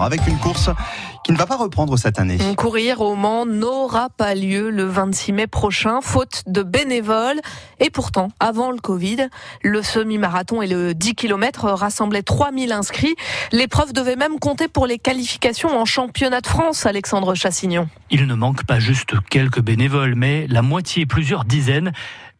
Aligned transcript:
avec 0.00 0.26
une 0.26 0.38
course 0.38 0.70
qui 1.24 1.32
ne 1.32 1.36
va 1.36 1.46
pas 1.46 1.56
reprendre 1.56 1.96
cette 1.96 2.18
année. 2.18 2.36
Courir 2.56 3.00
au 3.00 3.14
Mans 3.14 3.46
n'aura 3.46 4.10
pas 4.10 4.34
lieu 4.34 4.70
le 4.70 4.84
26 4.84 5.32
mai 5.32 5.46
prochain, 5.46 6.00
faute 6.02 6.42
de 6.46 6.62
bénévoles. 6.62 7.40
Et 7.80 7.88
pourtant, 7.88 8.28
avant 8.38 8.70
le 8.70 8.78
Covid, 8.78 9.28
le 9.62 9.82
semi-marathon 9.82 10.62
et 10.62 10.66
le 10.66 10.94
10 10.94 11.14
km 11.14 11.70
rassemblaient 11.70 12.22
3000 12.22 12.72
inscrits. 12.72 13.14
L'épreuve 13.50 13.92
devait 13.92 14.16
même 14.16 14.38
compter 14.38 14.68
pour 14.68 14.86
les 14.86 14.98
qualifications 14.98 15.78
en 15.78 15.84
championnat 15.84 16.40
de 16.40 16.46
France, 16.46 16.84
Alexandre 16.84 17.34
Chassignon. 17.34 17.88
Il 18.10 18.26
ne 18.26 18.34
manque 18.34 18.64
pas 18.64 18.78
juste 18.78 19.14
quelques 19.30 19.60
bénévoles, 19.60 20.14
mais 20.16 20.46
la 20.48 20.62
moitié, 20.62 21.06
plusieurs 21.06 21.44
dizaines. 21.44 21.92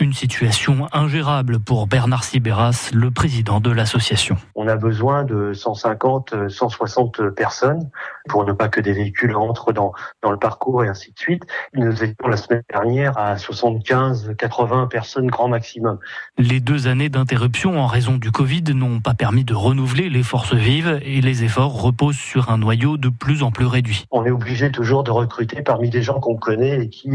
Une 0.00 0.14
situation 0.14 0.86
ingérable 0.92 1.60
pour 1.60 1.86
Bernard 1.86 2.24
Sibéras, 2.24 2.90
le 2.94 3.10
président 3.10 3.60
de 3.60 3.70
l'association. 3.70 4.36
On 4.54 4.66
a 4.66 4.76
besoin 4.76 5.24
de 5.24 5.52
150, 5.52 6.48
160 6.48 7.28
personnes 7.36 7.90
pour 8.26 8.46
ne 8.46 8.52
pas 8.54 8.68
que 8.68 8.80
des 8.80 8.94
véhicules 8.94 9.36
entrent 9.36 9.74
dans, 9.74 9.92
dans 10.22 10.30
le 10.30 10.38
parcours 10.38 10.84
et 10.84 10.88
ainsi 10.88 11.12
de 11.12 11.18
suite. 11.18 11.42
Nous 11.74 12.02
étions 12.02 12.28
la 12.28 12.38
semaine 12.38 12.62
dernière 12.70 13.18
à 13.18 13.36
75, 13.36 14.34
80 14.38 14.86
personnes 14.86 15.26
grand 15.26 15.48
maximum. 15.48 15.98
Les 16.38 16.60
deux 16.60 16.88
années 16.88 17.10
d'interruption 17.10 17.78
en 17.78 17.86
raison 17.86 18.16
du 18.16 18.32
Covid 18.32 18.62
n'ont 18.74 19.00
pas 19.00 19.12
permis 19.12 19.44
de 19.44 19.52
renouveler 19.52 20.08
les 20.08 20.22
forces 20.22 20.54
vives 20.54 20.98
et 21.02 21.20
les 21.20 21.44
efforts 21.44 21.78
reposent 21.78 22.16
sur 22.16 22.48
un 22.48 22.56
noyau 22.56 22.96
de 22.96 23.10
plus 23.10 23.42
en 23.42 23.50
plus 23.50 23.66
réduit. 23.66 24.06
On 24.10 24.24
est 24.24 24.30
obligé 24.30 24.70
toujours 24.72 25.04
de 25.04 25.10
recruter 25.10 25.60
parmi 25.60 25.90
des 25.90 26.02
gens 26.02 26.20
qu'on 26.20 26.36
connaît 26.36 26.84
et 26.84 26.88
qui 26.88 27.10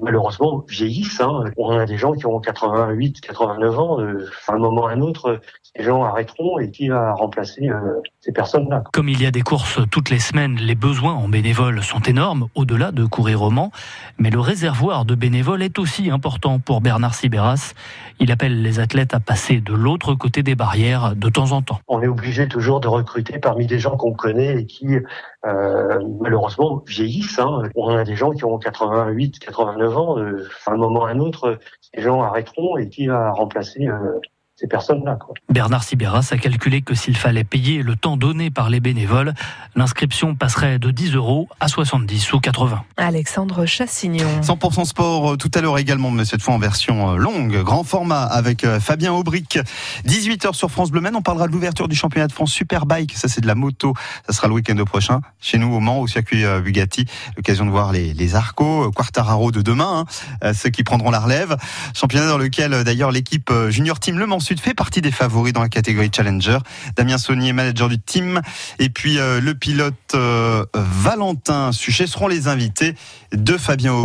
malheureusement 0.00 0.64
vieillissent. 0.68 1.20
Hein. 1.20 1.44
On 1.58 1.76
a 1.76 1.84
des 1.84 1.98
gens 1.98 2.12
qui 2.12 2.24
ont 2.26 2.29
88, 2.38 3.20
89 3.20 3.78
ans, 3.78 4.00
euh, 4.00 4.28
à 4.46 4.52
un 4.52 4.58
moment 4.58 4.82
ou 4.82 4.86
à 4.86 4.92
un 4.92 5.00
autre, 5.00 5.40
ces 5.74 5.82
gens 5.82 6.04
arrêteront 6.04 6.58
et 6.58 6.70
qui 6.70 6.88
va 6.88 7.12
remplacer 7.12 7.68
euh, 7.68 8.00
ces 8.20 8.32
personnes-là 8.32 8.84
Comme 8.92 9.08
il 9.08 9.20
y 9.20 9.26
a 9.26 9.30
des 9.30 9.42
courses 9.42 9.80
toutes 9.90 10.10
les 10.10 10.18
semaines, 10.18 10.56
les 10.56 10.74
besoins 10.74 11.14
en 11.14 11.28
bénévoles 11.28 11.82
sont 11.82 12.00
énormes, 12.00 12.48
au-delà 12.54 12.92
de 12.92 13.04
courir 13.04 13.42
au 13.42 13.50
Mans. 13.50 13.72
Mais 14.18 14.30
le 14.30 14.40
réservoir 14.40 15.04
de 15.04 15.14
bénévoles 15.14 15.62
est 15.62 15.78
aussi 15.78 16.10
important 16.10 16.58
pour 16.58 16.80
Bernard 16.80 17.14
Sibéras. 17.14 17.74
Il 18.18 18.30
appelle 18.30 18.62
les 18.62 18.80
athlètes 18.80 19.14
à 19.14 19.20
passer 19.20 19.60
de 19.60 19.72
l'autre 19.72 20.14
côté 20.14 20.42
des 20.42 20.54
barrières 20.54 21.16
de 21.16 21.28
temps 21.28 21.52
en 21.52 21.62
temps. 21.62 21.80
On 21.88 22.02
est 22.02 22.08
obligé 22.08 22.46
toujours 22.48 22.80
de 22.80 22.88
recruter 22.88 23.38
parmi 23.38 23.66
des 23.66 23.78
gens 23.78 23.96
qu'on 23.96 24.12
connaît 24.12 24.60
et 24.60 24.66
qui 24.66 24.86
euh, 25.46 25.98
malheureusement 26.20 26.82
vieillissent. 26.86 27.38
Hein. 27.38 27.62
On 27.74 27.88
a 27.88 28.04
des 28.04 28.16
gens 28.16 28.32
qui 28.32 28.44
ont 28.44 28.58
88, 28.58 29.38
89 29.38 29.96
ans, 29.96 30.18
euh, 30.18 30.46
à 30.66 30.72
un 30.72 30.76
moment 30.76 31.00
ou 31.00 31.04
à 31.04 31.10
un 31.10 31.18
autre, 31.18 31.58
ces 31.94 32.02
gens 32.02 32.19
arrêteront 32.22 32.76
et 32.78 32.88
qui 32.88 33.06
va 33.06 33.30
remplacer 33.30 33.86
euh, 33.86 34.20
ces 34.60 34.66
personnes-là. 34.66 35.18
Bernard 35.48 35.82
Sibéras 35.82 36.28
a 36.32 36.36
calculé 36.36 36.82
que 36.82 36.94
s'il 36.94 37.16
fallait 37.16 37.44
payer 37.44 37.82
le 37.82 37.96
temps 37.96 38.18
donné 38.18 38.50
par 38.50 38.68
les 38.68 38.80
bénévoles, 38.80 39.32
l'inscription 39.74 40.34
passerait 40.34 40.78
de 40.78 40.90
10 40.90 41.14
euros 41.14 41.48
à 41.60 41.68
70 41.68 42.34
ou 42.34 42.40
80. 42.40 42.82
Alexandre 42.98 43.64
Chassignon. 43.64 44.26
100% 44.42 44.84
sport 44.84 45.32
euh, 45.32 45.36
tout 45.36 45.50
à 45.54 45.62
l'heure 45.62 45.78
également, 45.78 46.10
mais 46.10 46.26
cette 46.26 46.42
fois 46.42 46.52
en 46.52 46.58
version 46.58 47.12
euh, 47.12 47.16
longue, 47.16 47.62
grand 47.62 47.84
format 47.84 48.22
avec 48.22 48.64
euh, 48.64 48.80
Fabien 48.80 49.12
Aubric. 49.12 49.58
18h 50.06 50.52
sur 50.52 50.70
France 50.70 50.90
Bleu 50.90 51.00
on 51.14 51.22
parlera 51.22 51.46
de 51.46 51.52
l'ouverture 51.52 51.88
du 51.88 51.96
championnat 51.96 52.26
de 52.26 52.32
France 52.32 52.52
Superbike, 52.52 53.16
ça 53.16 53.26
c'est 53.26 53.40
de 53.40 53.46
la 53.46 53.54
moto, 53.54 53.94
ça 54.26 54.34
sera 54.34 54.48
le 54.48 54.54
week-end 54.54 54.76
prochain 54.84 55.22
chez 55.40 55.56
nous 55.56 55.72
au 55.72 55.80
Mans, 55.80 56.00
au 56.00 56.06
circuit 56.06 56.44
Bugatti. 56.62 57.06
L'occasion 57.36 57.64
de 57.64 57.70
voir 57.70 57.90
les, 57.90 58.12
les 58.12 58.34
Arcos, 58.34 58.90
Quartararo 58.92 59.50
de 59.50 59.62
demain, 59.62 60.04
hein, 60.42 60.52
ceux 60.52 60.68
qui 60.68 60.84
prendront 60.84 61.10
la 61.10 61.20
relève. 61.20 61.56
Championnat 61.94 62.28
dans 62.28 62.36
lequel 62.36 62.84
d'ailleurs 62.84 63.10
l'équipe 63.10 63.50
Junior 63.70 63.98
Team 63.98 64.18
Le 64.18 64.26
Mans 64.26 64.40
fait 64.58 64.74
partie 64.74 65.00
des 65.00 65.12
favoris 65.12 65.52
dans 65.52 65.60
la 65.60 65.68
catégorie 65.68 66.10
Challenger. 66.14 66.58
Damien 66.96 67.18
Saunier, 67.18 67.52
manager 67.52 67.88
du 67.88 68.00
team, 68.00 68.40
et 68.78 68.88
puis 68.88 69.18
euh, 69.18 69.40
le 69.40 69.54
pilote 69.54 69.94
euh, 70.14 70.64
Valentin 70.74 71.72
Suchet 71.72 72.06
seront 72.06 72.26
les 72.26 72.48
invités 72.48 72.94
de 73.32 73.56
Fabien 73.56 73.92